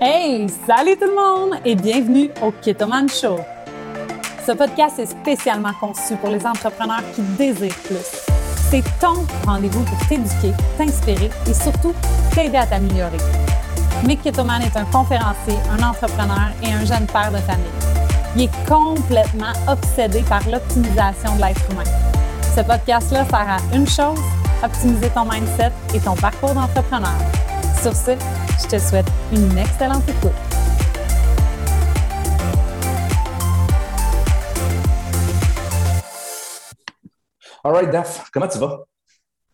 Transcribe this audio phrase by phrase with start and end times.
[0.00, 3.40] Hey, salut tout le monde et bienvenue au Ketoman Show.
[4.46, 8.22] Ce podcast est spécialement conçu pour les entrepreneurs qui désirent plus.
[8.70, 11.92] C'est ton rendez-vous pour t'éduquer, t'inspirer et surtout
[12.32, 13.18] t'aider à t'améliorer.
[14.06, 17.66] Mick Ketoman est un conférencier, un entrepreneur et un jeune père de famille.
[18.36, 21.90] Il est complètement obsédé par l'optimisation de l'être humain.
[22.54, 24.20] Ce podcast-là sert à une chose,
[24.62, 27.18] optimiser ton mindset et ton parcours d'entrepreneur.
[27.82, 30.32] Sur ce, je te souhaite une excellente écoute.
[37.62, 38.84] All right, Daph, comment tu vas?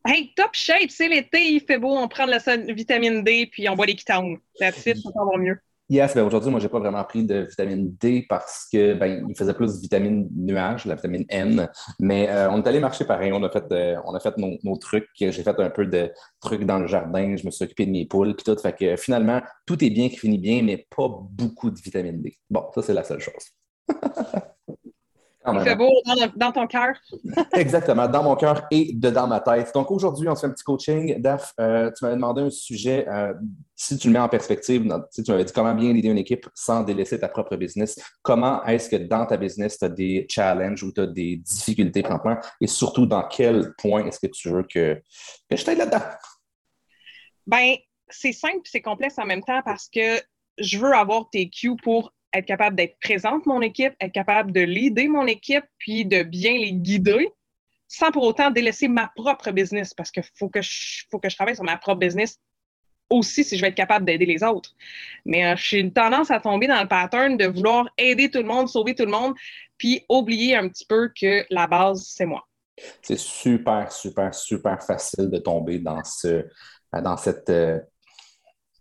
[0.07, 3.69] Hey, top shape, c'est l'été, il fait beau, on prend de la vitamine D puis
[3.69, 4.39] on boit des ketones.
[4.59, 5.59] That's it, ça va mieux.
[5.91, 9.37] Yes, ben aujourd'hui, moi, j'ai pas vraiment pris de vitamine D parce que ben, il
[9.37, 11.69] faisait plus de vitamine nuage, la vitamine N.
[12.01, 13.33] Mais euh, on est allé marcher pareil.
[13.35, 15.09] On a fait, euh, on a fait nos, trucs.
[15.15, 16.11] J'ai fait un peu de
[16.41, 17.37] trucs dans le jardin.
[17.37, 18.59] Je me suis occupé de mes poules puis tout.
[18.59, 22.39] Fait que finalement, tout est bien qui finit bien, mais pas beaucoup de vitamine D.
[22.49, 23.51] Bon, ça, c'est la seule chose.
[25.53, 25.91] Il fait beau
[26.37, 26.95] dans, ton cœur.
[27.53, 29.73] Exactement, dans mon cœur et dedans ma tête.
[29.75, 31.21] Donc aujourd'hui, on se fait un petit coaching.
[31.21, 33.35] Daph, euh, tu m'avais demandé un sujet, euh,
[33.75, 36.83] si tu le mets en perspective, tu m'avais dit comment bien aider une équipe sans
[36.83, 38.01] délaisser ta propre business.
[38.23, 42.03] Comment est-ce que dans ta business, tu as des challenges ou tu as des difficultés
[42.03, 42.39] présentement?
[42.61, 45.03] Et surtout dans quel point est-ce que tu veux que,
[45.51, 46.05] que je t'aide là-dedans?
[47.47, 47.75] Ben,
[48.09, 50.21] c'est simple c'est complexe en même temps parce que
[50.59, 54.61] je veux avoir tes cues pour être capable d'être présente mon équipe, être capable de
[54.61, 57.29] leader mon équipe, puis de bien les guider,
[57.89, 61.37] sans pour autant délaisser ma propre business, parce qu'il faut que je, faut que je
[61.37, 62.39] travaille sur ma propre business
[63.11, 64.71] aussi si je vais être capable d'aider les autres.
[65.25, 68.45] Mais euh, j'ai une tendance à tomber dans le pattern de vouloir aider tout le
[68.45, 69.35] monde, sauver tout le monde,
[69.79, 72.47] puis oublier un petit peu que la base, c'est moi.
[73.03, 76.45] C'est super, super, super facile de tomber dans, ce,
[76.93, 77.79] dans cette euh,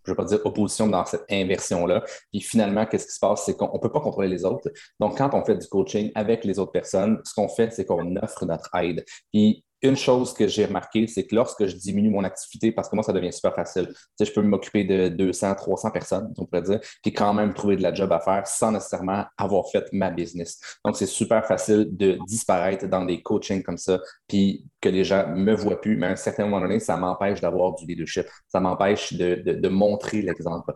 [0.04, 2.04] je ne veux pas dire opposition dans cette inversion-là.
[2.30, 3.44] Puis finalement, qu'est-ce qui se passe?
[3.44, 4.70] C'est qu'on ne peut pas contrôler les autres.
[5.00, 8.16] Donc, quand on fait du coaching avec les autres personnes, ce qu'on fait, c'est qu'on
[8.16, 9.04] offre notre aide.
[9.32, 12.96] Puis une chose que j'ai remarqué, c'est que lorsque je diminue mon activité, parce que
[12.96, 16.80] moi, ça devient super facile, je peux m'occuper de 200, 300 personnes, on pourrait dire,
[17.02, 20.58] puis quand même trouver de la job à faire sans nécessairement avoir fait ma business.
[20.84, 25.28] Donc, c'est super facile de disparaître dans des coachings comme ça, puis que les gens
[25.28, 28.26] ne me voient plus, mais à un certain moment donné, ça m'empêche d'avoir du leadership,
[28.48, 30.72] ça m'empêche de, de montrer l'exemple.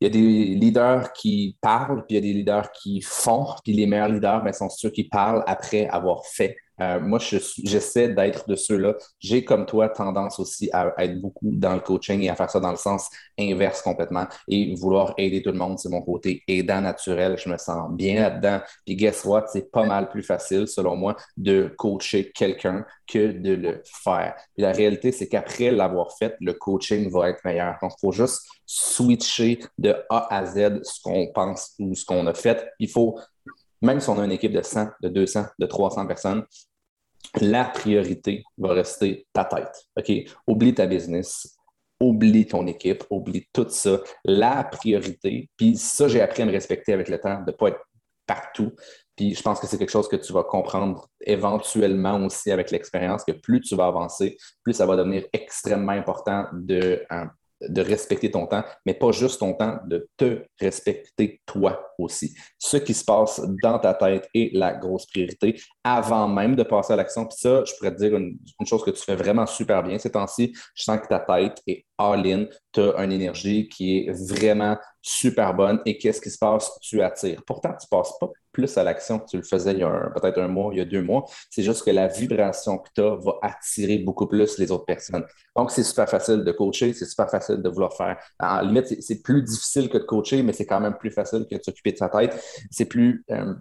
[0.00, 3.46] Il y a des leaders qui parlent, puis il y a des leaders qui font,
[3.62, 6.56] puis les meilleurs leaders ben, sont ceux qui parlent après avoir fait.
[6.80, 8.94] Euh, moi, j'essaie d'être de ceux-là.
[9.18, 12.60] J'ai, comme toi, tendance aussi à être beaucoup dans le coaching et à faire ça
[12.60, 13.08] dans le sens
[13.38, 15.78] inverse complètement et vouloir aider tout le monde.
[15.78, 17.36] C'est mon côté aidant naturel.
[17.38, 18.60] Je me sens bien là-dedans.
[18.84, 19.46] Puis, guess what?
[19.52, 24.34] C'est pas mal plus facile, selon moi, de coacher quelqu'un que de le faire.
[24.54, 27.76] Puis, la réalité, c'est qu'après l'avoir fait, le coaching va être meilleur.
[27.82, 32.26] Donc, il faut juste switcher de A à Z ce qu'on pense ou ce qu'on
[32.26, 32.68] a fait.
[32.78, 33.18] Il faut
[33.84, 36.44] même si on a une équipe de 100, de 200, de 300 personnes,
[37.40, 39.86] la priorité va rester ta tête.
[39.96, 40.12] OK?
[40.46, 41.56] Oublie ta business,
[42.00, 44.00] oublie ton équipe, oublie tout ça.
[44.24, 47.68] La priorité, puis ça, j'ai appris à me respecter avec le temps, de ne pas
[47.68, 47.80] être
[48.26, 48.72] partout.
[49.16, 53.24] Puis je pense que c'est quelque chose que tu vas comprendre éventuellement aussi avec l'expérience,
[53.24, 57.04] que plus tu vas avancer, plus ça va devenir extrêmement important de,
[57.60, 62.34] de respecter ton temps, mais pas juste ton temps, de te respecter toi aussi.
[62.58, 66.92] Ce qui se passe dans ta tête est la grosse priorité avant même de passer
[66.92, 67.26] à l'action.
[67.26, 70.10] Puis ça, je pourrais te dire une, chose que tu fais vraiment super bien ces
[70.10, 70.52] temps-ci.
[70.74, 75.54] Je sens que ta tête est all-in, tu as une énergie qui est vraiment super
[75.54, 76.78] bonne et qu'est-ce qui se passe?
[76.80, 77.42] Tu attires.
[77.46, 80.10] Pourtant, tu ne passes pas plus à l'action que tu le faisais il y a
[80.14, 81.24] peut-être un mois, il y a deux mois.
[81.50, 85.24] C'est juste que la vibration que tu as va attirer beaucoup plus les autres personnes.
[85.54, 88.16] Donc, c'est super facile de coacher, c'est super facile de vouloir faire.
[88.40, 91.56] En limite, c'est plus difficile que de coacher, mais c'est quand même plus facile que
[91.56, 92.42] de s'occuper de sa tête.
[92.70, 93.24] C'est plus.
[93.30, 93.54] Euh,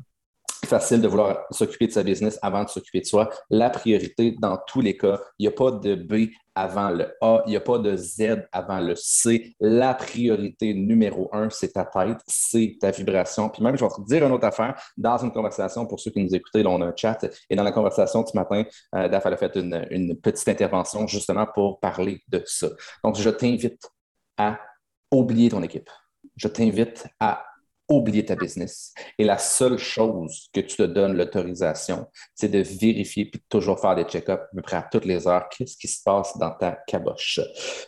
[0.66, 3.30] facile de vouloir s'occuper de sa business avant de s'occuper de soi.
[3.50, 7.44] La priorité, dans tous les cas, il n'y a pas de B avant le A,
[7.46, 9.56] il n'y a pas de Z avant le C.
[9.60, 13.50] La priorité numéro un, c'est ta tête, c'est ta vibration.
[13.50, 14.80] Puis même, je vais te dire une autre affaire.
[14.98, 17.26] Dans une conversation, pour ceux qui nous écoutent, là, on a un chat.
[17.50, 18.64] Et dans la conversation ce matin,
[18.96, 22.68] euh, Daf a fait une, une petite intervention justement pour parler de ça.
[23.04, 23.90] Donc, je t'invite
[24.38, 24.60] à
[25.12, 25.90] oublier ton équipe.
[26.36, 27.46] Je t'invite à
[27.90, 28.94] oublier ta business.
[29.18, 33.80] Et la seule chose que tu te donnes l'autorisation, c'est de vérifier puis de toujours
[33.80, 35.48] faire des check-ups à peu près à toutes les heures.
[35.50, 37.40] Qu'est-ce qui se passe dans ta caboche?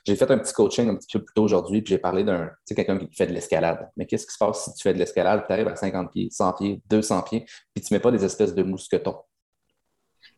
[0.05, 2.47] J'ai fait un petit coaching un petit peu plus tôt aujourd'hui, puis j'ai parlé d'un,
[2.47, 3.89] tu sais, quelqu'un qui fait de l'escalade.
[3.95, 6.29] Mais qu'est-ce qui se passe si tu fais de l'escalade, tu arrives à 50 pieds,
[6.29, 9.17] 100 pieds, 200 pieds, puis tu ne mets pas des espèces de mousquetons?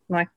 [0.10, 0.28] Ouais.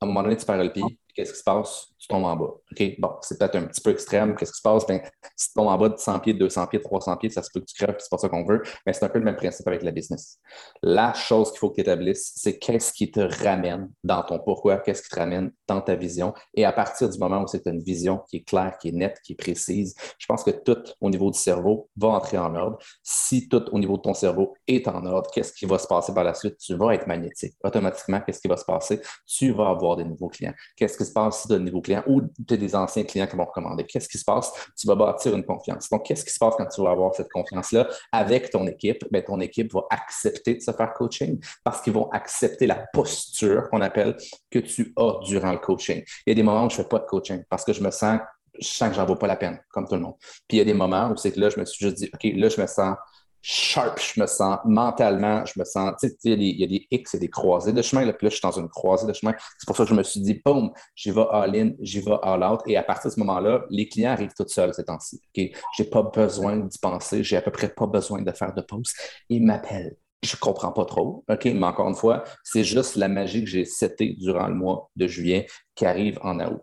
[0.00, 0.82] À un moment donné, tu perds le pied.
[1.20, 1.86] Qu'est-ce qui se passe?
[1.98, 2.46] Tu tombes en bas.
[2.46, 4.34] OK, bon, c'est peut-être un petit peu extrême.
[4.34, 4.86] Qu'est-ce qui se passe?
[4.86, 5.02] Ben,
[5.36, 7.60] si tu tombes en bas de 100 pieds, 200 pieds, 300 pieds, ça se peut
[7.60, 8.62] que tu crèves, c'est pas ça qu'on veut.
[8.86, 10.38] Mais c'est un peu le même principe avec la business.
[10.82, 14.78] La chose qu'il faut que tu établisses, c'est qu'est-ce qui te ramène dans ton pourquoi,
[14.78, 16.32] qu'est-ce qui te ramène dans ta vision.
[16.54, 19.18] Et à partir du moment où c'est une vision qui est claire, qui est nette,
[19.22, 22.78] qui est précise, je pense que tout au niveau du cerveau va entrer en ordre.
[23.02, 26.14] Si tout au niveau de ton cerveau est en ordre, qu'est-ce qui va se passer
[26.14, 26.56] par la suite?
[26.56, 27.54] Tu vas être magnétique.
[27.62, 29.02] Automatiquement, qu'est-ce qui va se passer?
[29.26, 30.54] Tu vas avoir des nouveaux clients.
[30.76, 33.84] Qu'est-ce qui se passe de nouveaux clients ou as des anciens clients qui vont recommander?
[33.84, 34.52] Qu'est-ce qui se passe?
[34.76, 35.88] Tu vas bâtir une confiance.
[35.90, 39.04] Donc, qu'est-ce qui se passe quand tu vas avoir cette confiance-là avec ton équipe?
[39.10, 43.68] Bien, ton équipe va accepter de se faire coaching parce qu'ils vont accepter la posture
[43.70, 44.16] qu'on appelle
[44.50, 46.02] que tu as durant le coaching.
[46.26, 47.82] Il y a des moments où je ne fais pas de coaching parce que je
[47.82, 48.20] me sens,
[48.58, 50.16] je sens que j'en vaut pas la peine, comme tout le monde.
[50.48, 52.10] Puis il y a des moments où c'est que là, je me suis juste dit,
[52.12, 52.96] OK, là, je me sens
[53.42, 57.14] sharp, je me sens mentalement, je me sens, tu sais, il y, a des X
[57.14, 59.34] et des croisées de chemin, là, puis là, je suis dans une croisée de chemin.
[59.58, 62.60] C'est pour ça que je me suis dit, boum, j'y vais all-in, j'y vais all-out.
[62.66, 65.20] Et à partir de ce moment-là, les clients arrivent tout seuls ces temps-ci.
[65.36, 68.62] Je n'ai pas besoin d'y penser, j'ai à peu près pas besoin de faire de
[68.62, 68.92] pause.
[69.28, 69.96] Ils m'appellent.
[70.22, 71.44] Je ne comprends pas trop, OK?
[71.46, 75.06] Mais encore une fois, c'est juste la magie que j'ai setée durant le mois de
[75.06, 76.60] juillet qui arrive en août.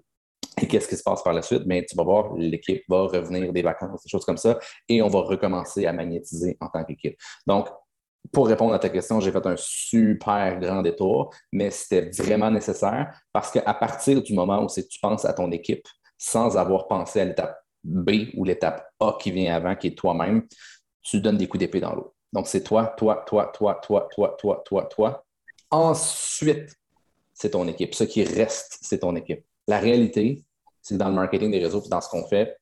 [0.61, 1.63] Et qu'est-ce qui se passe par la suite?
[1.67, 4.57] Bien, tu vas voir, l'équipe va revenir des vacances, des choses comme ça,
[4.89, 7.17] et on va recommencer à magnétiser en tant qu'équipe.
[7.45, 7.67] Donc,
[8.31, 13.17] pour répondre à ta question, j'ai fait un super grand détour, mais c'était vraiment nécessaire
[13.31, 15.87] parce qu'à partir du moment où tu penses à ton équipe
[16.17, 20.45] sans avoir pensé à l'étape B ou l'étape A qui vient avant, qui est toi-même,
[21.01, 22.13] tu donnes des coups d'épée dans l'eau.
[22.33, 25.25] Donc, c'est toi, toi, toi, toi, toi, toi, toi, toi, toi.
[25.69, 26.75] Ensuite,
[27.33, 27.95] c'est ton équipe.
[27.95, 29.45] Ce qui reste, c'est ton équipe.
[29.67, 30.43] La réalité,
[30.87, 32.57] c'est dans le marketing des réseaux, dans ce qu'on fait,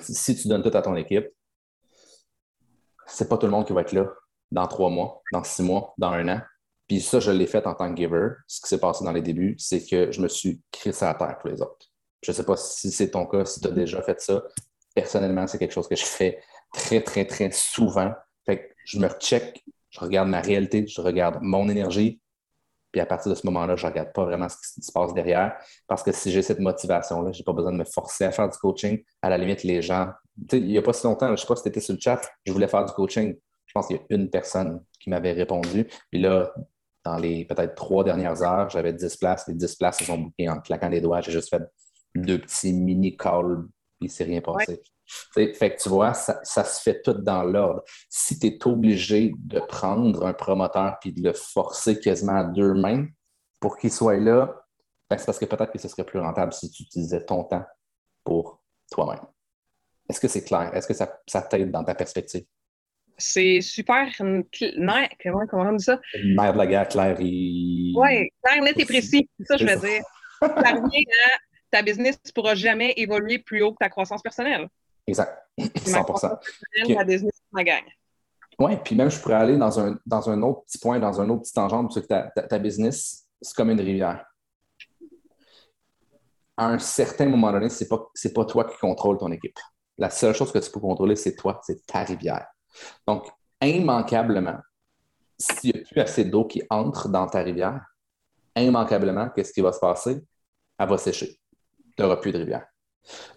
[0.00, 1.28] si tu donnes tout à ton équipe,
[3.06, 4.08] c'est pas tout le monde qui va être là
[4.50, 6.40] dans trois mois, dans six mois, dans un an.
[6.88, 8.30] Puis ça, je l'ai fait en tant que giver.
[8.48, 11.38] Ce qui s'est passé dans les débuts, c'est que je me suis crissé à terre
[11.38, 11.86] pour les autres.
[12.22, 14.42] Je ne sais pas si c'est ton cas, si tu as déjà fait ça.
[14.94, 16.40] Personnellement, c'est quelque chose que je fais
[16.72, 18.12] très, très, très souvent.
[18.46, 22.20] Fait que je me recheck, je regarde ma réalité, je regarde mon énergie,
[22.98, 25.14] puis à partir de ce moment-là, je ne regarde pas vraiment ce qui se passe
[25.14, 25.56] derrière.
[25.86, 28.48] Parce que si j'ai cette motivation-là, je n'ai pas besoin de me forcer à faire
[28.48, 29.04] du coaching.
[29.22, 30.08] À la limite, les gens,
[30.52, 32.00] il n'y a pas si longtemps, je ne sais pas si tu étais sur le
[32.00, 33.36] chat, je voulais faire du coaching.
[33.66, 35.86] Je pense qu'il y a une personne qui m'avait répondu.
[36.10, 36.52] Puis là,
[37.04, 39.46] dans les peut-être trois dernières heures, j'avais 10 places.
[39.46, 41.20] Les 10 places se sont bouquées en claquant des doigts.
[41.20, 41.62] J'ai juste fait
[42.16, 43.62] deux petits mini-calls,
[44.00, 44.82] puis il ne s'est rien passé.
[45.32, 47.82] Fait que tu vois, ça, se fait tout dans l'ordre.
[48.08, 52.74] Si tu es obligé de prendre un promoteur puis de le forcer quasiment à deux
[52.74, 53.06] mains
[53.60, 54.64] pour qu'il soit là,
[55.08, 57.64] ben, c'est parce que peut-être que ce serait plus rentable si tu utilisais ton temps
[58.24, 59.24] pour toi-même.
[60.08, 60.70] Est-ce que c'est clair?
[60.74, 62.44] Est-ce que ça, ça t'aide dans ta perspective?
[63.16, 64.06] C'est super.
[64.16, 65.08] Comment,
[65.50, 66.00] comment on dit ça?
[66.24, 67.92] Mère de la guerre, claire et.
[67.96, 69.28] Oui, clair, net et précis.
[69.38, 70.02] C'est ça, je veux dire.
[70.40, 71.38] Ça revient à
[71.70, 74.68] ta business ne pourra jamais évoluer plus haut que ta croissance personnelle.
[75.08, 75.48] Exact.
[75.58, 76.38] 100%
[78.58, 81.28] Oui, puis même, je pourrais aller dans un, dans un autre petit point, dans un
[81.30, 84.24] autre petit tangente, parce que ta, ta, business, c'est comme une rivière.
[86.56, 89.58] À un certain moment donné, ce n'est pas, pas toi qui contrôle ton équipe.
[89.96, 92.46] La seule chose que tu peux contrôler, c'est toi, c'est ta rivière.
[93.06, 93.28] Donc,
[93.62, 94.58] immanquablement,
[95.38, 97.80] s'il n'y a plus assez d'eau qui entre dans ta rivière,
[98.56, 100.20] immanquablement, qu'est-ce qui va se passer?
[100.78, 101.40] Elle va sécher.
[101.96, 102.66] Tu n'auras plus de rivière.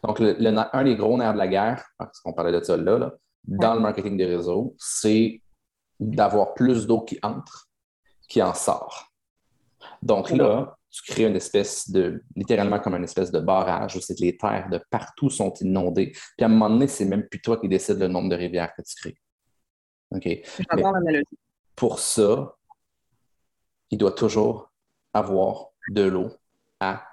[0.03, 3.11] Donc, un des gros nerfs de la guerre, parce qu'on parlait de ça là,
[3.43, 5.41] dans le marketing des réseaux, c'est
[5.99, 7.69] d'avoir plus d'eau qui entre
[8.27, 9.11] qui en sort.
[10.01, 14.15] Donc là, tu crées une espèce de, littéralement comme une espèce de barrage où c'est
[14.15, 16.11] que les terres de partout sont inondées.
[16.11, 18.73] Puis à un moment donné, c'est même plus toi qui décides le nombre de rivières
[18.75, 19.17] que tu crées.
[20.11, 21.23] OK?
[21.75, 22.55] Pour ça,
[23.89, 24.71] il doit toujours
[25.13, 26.29] avoir de l'eau
[26.79, 27.03] à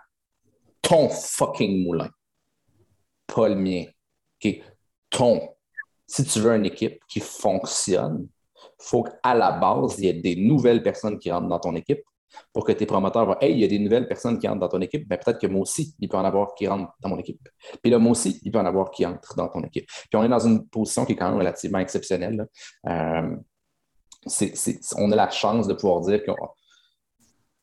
[0.82, 2.10] ton fucking moulin
[3.32, 3.84] pas le mien.
[5.10, 5.48] Ton.
[6.06, 10.14] Si tu veux une équipe qui fonctionne, il faut qu'à la base, il y ait
[10.14, 12.02] des nouvelles personnes qui rentrent dans ton équipe
[12.52, 14.68] pour que tes promoteurs voient Hey, il y a des nouvelles personnes qui rentrent dans
[14.68, 17.18] ton équipe, ben, peut-être que moi aussi, il peut en avoir qui rentrent dans mon
[17.18, 17.40] équipe.
[17.82, 19.86] Puis là, moi aussi, il peut en avoir qui entrent dans ton équipe.
[19.86, 22.46] Puis on est dans une position qui est quand même relativement exceptionnelle.
[22.86, 23.36] Euh,
[24.96, 26.32] on a la chance de pouvoir dire que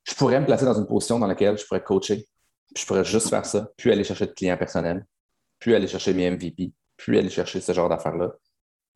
[0.04, 2.28] je pourrais me placer dans une position dans laquelle je pourrais coacher,
[2.74, 5.06] puis je pourrais juste faire ça, puis aller chercher de clients personnels,
[5.66, 8.34] puis aller chercher mes MVP, puis aller chercher ce genre d'affaires-là,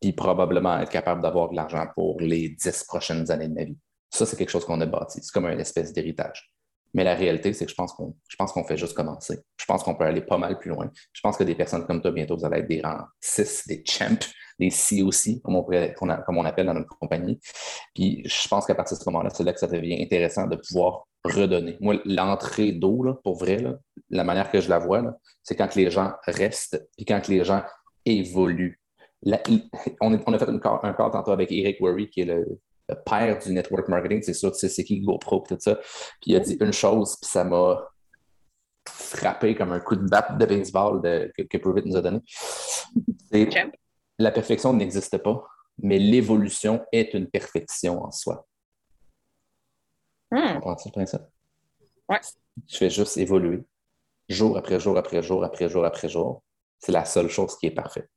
[0.00, 3.76] puis probablement être capable d'avoir de l'argent pour les dix prochaines années de ma vie.
[4.08, 5.18] Ça, c'est quelque chose qu'on a bâti.
[5.20, 6.52] C'est comme une espèce d'héritage.
[6.94, 9.40] Mais la réalité, c'est que je pense qu'on je pense qu'on fait juste commencer.
[9.56, 10.88] Je pense qu'on peut aller pas mal plus loin.
[11.12, 13.82] Je pense que des personnes comme toi, bientôt, vous allez être des rangs 6, des
[13.84, 14.18] champs,
[14.60, 15.64] des COC, comme on,
[16.24, 17.40] comme on appelle dans notre compagnie.
[17.96, 20.54] Puis je pense qu'à partir de ce moment-là, c'est là que ça devient intéressant de
[20.54, 21.76] pouvoir redonner.
[21.80, 23.64] Moi, l'entrée d'eau, pour vrai,
[24.08, 27.62] la manière que je la vois, c'est quand les gens restent et quand les gens
[28.04, 28.80] évoluent.
[30.00, 32.46] on, a fait un call tantôt avec Eric Worry, qui est le,
[33.06, 35.76] père du network marketing, c'est sûr, c'est qui GoPro, tout ça.
[36.20, 37.88] Puis il a dit une chose, puis ça m'a
[38.88, 42.20] frappé comme un coup de batte de baseball que, que nous a donné.
[44.18, 45.46] La perfection n'existe pas,
[45.82, 48.46] mais l'évolution est une perfection en soi.
[50.30, 50.60] Hmm.
[52.66, 53.64] Tu fais juste évoluer
[54.30, 56.42] jour après jour après jour après jour après jour.
[56.78, 58.08] C'est la seule chose qui est parfaite.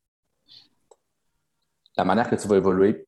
[1.98, 3.08] La manière que tu vas évoluer,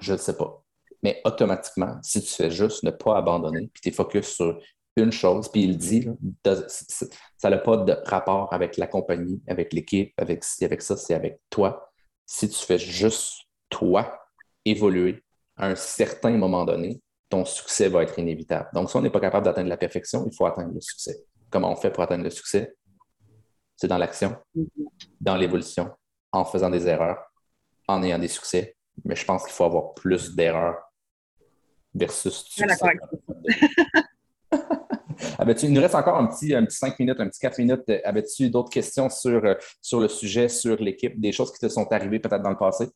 [0.00, 0.62] je ne sais pas.
[1.02, 4.58] Mais automatiquement, si tu fais juste ne pas abandonner, puis tu es focus sur
[4.96, 6.08] une chose, puis il dit,
[7.36, 11.40] ça n'a pas de rapport avec la compagnie, avec l'équipe, avec avec ça, c'est avec
[11.50, 11.92] toi.
[12.24, 13.34] Si tu fais juste
[13.68, 14.18] toi
[14.64, 15.22] évoluer
[15.56, 17.00] à un certain moment donné,
[17.34, 18.68] ton succès va être inévitable.
[18.72, 21.24] Donc, si on n'est pas capable d'atteindre la perfection, il faut atteindre le succès.
[21.50, 22.76] Comment on fait pour atteindre le succès?
[23.74, 24.36] C'est dans l'action,
[25.20, 25.90] dans l'évolution,
[26.30, 27.18] en faisant des erreurs,
[27.88, 28.76] en ayant des succès.
[29.04, 30.76] Mais je pense qu'il faut avoir plus d'erreurs
[31.92, 32.66] versus succès.
[35.64, 37.82] il nous reste encore un petit, un petit 5 minutes, un petit 4 minutes.
[38.04, 41.90] Avais-tu d'autres questions sur, euh, sur le sujet, sur l'équipe, des choses qui te sont
[41.90, 42.86] arrivées peut-être dans le passé?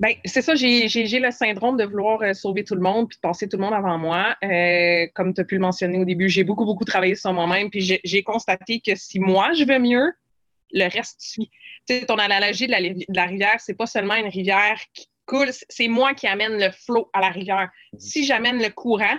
[0.00, 3.20] Ben, c'est ça, j'ai le syndrome de vouloir euh, sauver tout le monde puis de
[3.20, 4.34] passer tout le monde avant moi.
[4.42, 7.68] Euh, comme tu as pu le mentionner au début, j'ai beaucoup, beaucoup travaillé sur moi-même,
[7.68, 10.10] puis j'ai constaté que si moi je veux mieux,
[10.72, 11.50] le reste suit.
[11.86, 15.06] Tu sais, ton analogie de la, de la rivière, c'est pas seulement une rivière qui
[15.26, 17.68] coule, c'est moi qui amène le flot à la rivière.
[17.92, 17.98] Mm-hmm.
[18.00, 19.18] Si j'amène le courant.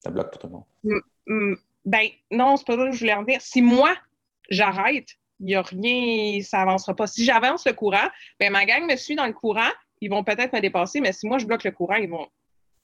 [0.00, 1.56] Ça bloque tout le monde.
[1.86, 3.40] Ben, non, c'est pas ça que je voulais en dire.
[3.40, 3.96] Si moi,
[4.50, 5.08] j'arrête,
[5.40, 7.06] il n'y a rien, ça avancera pas.
[7.06, 9.70] Si j'avance le courant, ben ma gang me suit dans le courant,
[10.02, 12.26] ils vont peut-être me dépasser, mais si moi je bloque le courant, ils vont...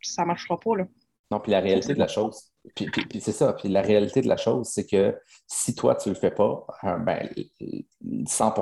[0.00, 0.76] ça ne marchera pas.
[0.76, 0.84] Là.
[1.30, 2.88] Non, puis la réalité de la chose, puis,
[3.20, 5.14] c'est ça, puis la réalité de la chose, c'est que
[5.46, 7.28] si toi, tu ne le fais pas, euh, ben,
[8.26, 8.54] 100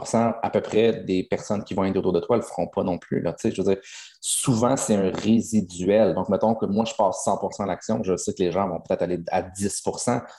[0.42, 2.82] à peu près des personnes qui vont être autour de toi ne le feront pas
[2.82, 3.20] non plus.
[3.20, 3.82] Là, je veux dire,
[4.20, 6.14] souvent, c'est un résiduel.
[6.14, 8.80] Donc, mettons que moi, je passe 100 à l'action, je sais que les gens vont
[8.80, 9.82] peut-être aller à 10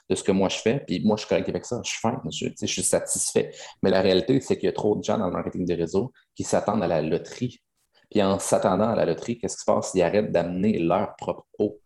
[0.10, 2.00] de ce que moi, je fais, puis moi, je suis correct avec ça, je suis
[2.00, 3.52] fin, je, je suis satisfait.
[3.84, 6.12] Mais la réalité, c'est qu'il y a trop de gens dans le marketing des réseaux
[6.36, 7.62] qui s'attendent à la loterie
[8.10, 9.92] puis en s'attendant à la loterie, qu'est-ce qui se passe?
[9.94, 11.80] Ils arrêtent d'amener leur propre eau.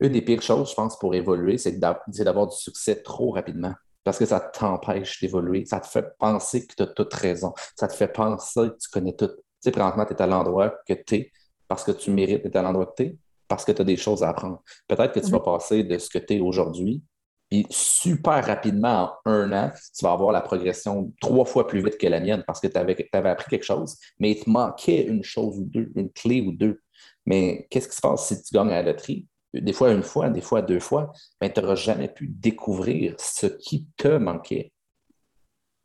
[0.00, 3.74] Une des pires choses, je pense, pour évoluer, c'est d'avoir du succès trop rapidement.
[4.02, 5.64] Parce que ça t'empêche d'évoluer.
[5.64, 7.54] Ça te fait penser que tu as toute raison.
[7.74, 9.28] Ça te fait penser que tu connais tout.
[9.28, 11.32] Tu sais, présentement, tu es à l'endroit que tu es
[11.66, 13.16] parce que tu mérites d'être à l'endroit que tu es,
[13.48, 14.62] parce que tu as des choses à apprendre.
[14.86, 17.02] Peut-être que tu vas passer de ce que tu es aujourd'hui
[17.50, 21.98] puis super rapidement, en un an, tu vas avoir la progression trois fois plus vite
[21.98, 22.96] que la mienne parce que tu avais,
[23.28, 26.80] appris quelque chose, mais il te manquait une chose ou deux, une clé ou deux.
[27.26, 29.26] Mais qu'est-ce qui se passe si tu gagnes à la loterie?
[29.52, 33.46] Des fois une fois, des fois deux fois, mais tu n'auras jamais pu découvrir ce
[33.46, 34.72] qui te manquait.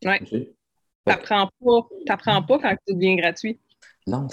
[0.03, 0.17] Oui.
[0.25, 0.47] Tu
[1.05, 1.49] n'apprends
[2.07, 3.59] pas, pas quand tu deviens gratuit.
[4.07, 4.27] Non,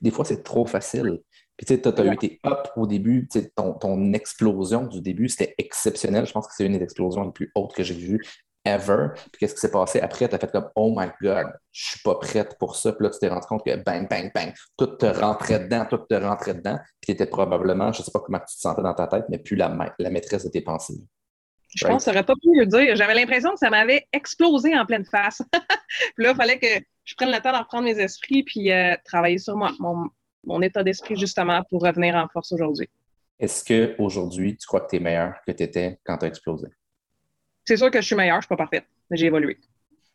[0.00, 1.20] des fois, c'est trop facile.
[1.60, 6.26] Puis tu as, eu tes up au début, ton, ton explosion du début, c'était exceptionnel.
[6.26, 8.22] Je pense que c'est une des explosions les plus hautes que j'ai vues
[8.64, 9.08] ever.
[9.14, 10.26] Puis qu'est-ce qui s'est passé après?
[10.26, 12.92] Tu as fait comme Oh my God, je suis pas prête pour ça.
[12.92, 15.98] Puis là, tu t'es rendu compte que bang, bang, bang, tout te rentrait dedans, tout
[15.98, 16.78] te rentrait dedans.
[17.02, 19.38] Puis tu étais probablement, je sais pas comment tu te sentais dans ta tête, mais
[19.38, 21.02] plus la, la maîtresse de tes pensées.
[21.74, 22.96] Je pense que ça n'aurait pas pu le dire.
[22.96, 25.42] J'avais l'impression que ça m'avait explosé en pleine face.
[26.16, 28.96] puis là, il fallait que je prenne le temps d'en reprendre mes esprits puis euh,
[29.04, 30.08] travailler sur moi, mon,
[30.44, 32.88] mon état d'esprit justement pour revenir en force aujourd'hui.
[33.38, 36.68] Est-ce qu'aujourd'hui, tu crois que tu es meilleur que tu étais quand tu as explosé?
[37.64, 39.58] C'est sûr que je suis meilleur, je ne suis pas parfaite, mais j'ai évolué.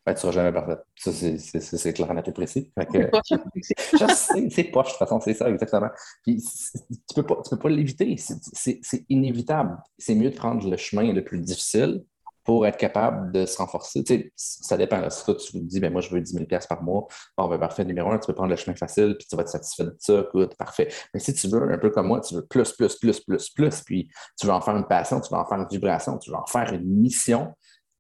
[0.05, 0.81] Ben, tu ne seras jamais parfaite.
[0.95, 2.71] Ça, c'est clair, net et précis.
[2.77, 5.89] je sais, c'est poche, de toute façon, c'est ça, exactement.
[6.21, 6.43] Puis,
[6.89, 8.15] tu ne peux pas, pas l'éviter.
[8.17, 9.77] C'est inévitable.
[9.97, 12.03] C'est mieux de prendre le chemin le plus difficile
[12.45, 14.03] pour être capable de se renforcer.
[14.03, 15.09] Tu sais, ça dépend.
[15.09, 17.83] Si toi, tu dis, ben, moi, je veux 10 000 par mois, bon, ben, parfait,
[17.83, 20.21] numéro un, tu peux prendre le chemin facile, puis tu vas être satisfait de ça,
[20.21, 20.87] écoute, parfait.
[21.13, 23.81] Mais si tu veux, un peu comme moi, tu veux plus, plus, plus, plus, plus,
[23.81, 24.09] puis
[24.39, 26.45] tu veux en faire une passion, tu veux en faire une vibration, tu veux en
[26.45, 27.51] faire une mission,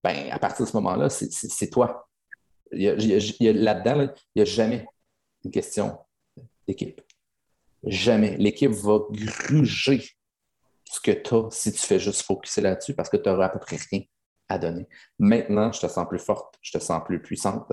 [0.03, 2.07] ben, à partir de ce moment-là, c'est toi.
[2.71, 4.85] Là-dedans, il n'y a jamais
[5.43, 5.97] une question
[6.67, 7.01] d'équipe.
[7.83, 8.37] Jamais.
[8.37, 10.07] L'équipe va gruger
[10.83, 13.49] ce que tu as si tu fais juste focuser là-dessus parce que tu n'auras à
[13.49, 14.01] peu près rien
[14.49, 14.87] à donner.
[15.19, 17.71] Maintenant, je te sens plus forte, je te sens plus puissante.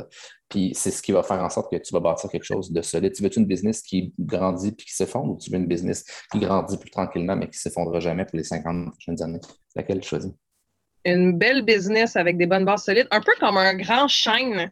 [0.48, 2.82] Puis c'est ce qui va faire en sorte que tu vas bâtir quelque chose de
[2.82, 3.12] solide.
[3.12, 6.38] Tu veux une business qui grandit puis qui s'effondre ou tu veux une business qui
[6.38, 9.40] grandit plus tranquillement mais qui ne s'effondrera jamais pour les 50 prochaines années?
[9.76, 10.16] Laquelle tu?
[11.04, 14.70] Une belle business avec des bonnes bases solides, un peu comme un grand chêne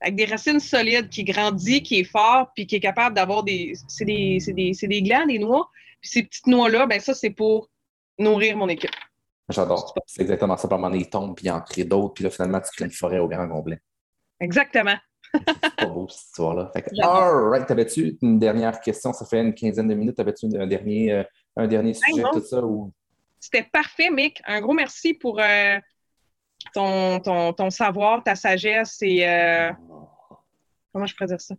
[0.00, 3.74] avec des racines solides qui grandit, qui est fort, puis qui est capable d'avoir des.
[3.88, 5.68] C'est des, des, des glands, des noix.
[6.00, 7.68] Puis ces petites noix-là, ben ça, c'est pour
[8.18, 8.90] nourrir mon équipe.
[9.50, 9.94] J'adore.
[10.06, 10.68] C'est exactement ça.
[10.68, 12.90] Par moment, il tombe, puis il en crée d'autres, puis là, finalement, tu crées une
[12.90, 13.80] forêt au grand complet.
[14.40, 14.96] Exactement.
[15.32, 16.72] c'est pas beau, cette histoire-là.
[17.02, 17.66] All right.
[17.66, 19.12] T'avais-tu une dernière question?
[19.12, 20.16] Ça fait une quinzaine de minutes.
[20.16, 21.24] T'avais-tu un dernier, euh,
[21.56, 22.62] un dernier sujet, tout ça?
[22.64, 22.92] Ou...
[23.38, 24.42] C'était parfait, Mick.
[24.46, 25.78] Un gros merci pour euh,
[26.74, 29.28] ton, ton, ton, savoir, ta sagesse et.
[29.28, 29.70] Euh,
[30.92, 31.54] comment je pourrais dire ça?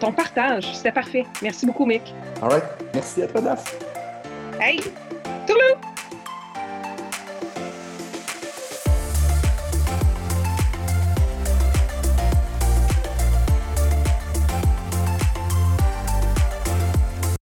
[0.00, 0.74] Ton partage.
[0.74, 1.24] C'était parfait.
[1.42, 2.14] Merci beaucoup, Mick.
[2.42, 2.64] All right.
[2.92, 3.78] Merci à toi, Daf.
[4.60, 4.80] Hey!